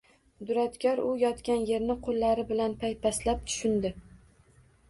[0.51, 3.93] Duradgor u yotgan yerni qoʻllari bilan paypaslab tushundi